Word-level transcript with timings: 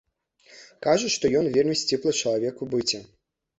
Кажуць, 0.85 1.11
што 1.17 1.31
ён 1.43 1.51
вельмі 1.59 1.77
сціплы 1.83 2.17
чалавек 2.21 2.55
у 2.67 2.73
быце. 2.75 3.05